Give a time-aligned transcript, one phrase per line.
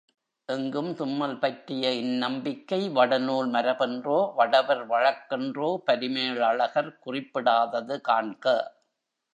[0.49, 8.45] எங்கும் தும்மல் பற்றிய இந்நம்பிக்கை வடநூல் மரபென்றோ வடவர் வழக்கென்றோ பரிமேலழகர் குறிப்பிடாதது காண்க.